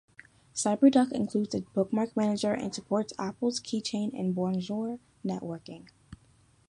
Cyberduck 0.55 1.11
includes 1.11 1.53
a 1.53 1.61
bookmark 1.61 2.17
manager 2.17 2.53
and 2.53 2.73
supports 2.73 3.13
Apple's 3.19 3.59
Keychain 3.59 4.19
and 4.19 4.33
Bonjour 4.33 4.97
networking. 5.23 5.89